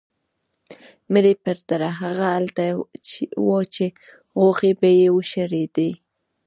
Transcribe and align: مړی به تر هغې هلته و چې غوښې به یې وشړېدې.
مړی 1.11 1.33
به 1.41 1.51
تر 1.69 1.81
هغې 1.99 2.27
هلته 2.37 2.63
و 3.47 3.51
چې 3.73 3.85
غوښې 4.37 4.71
به 4.79 4.89
یې 4.99 5.07
وشړېدې. 5.15 5.89